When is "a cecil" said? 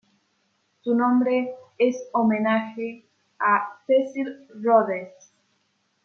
3.37-4.47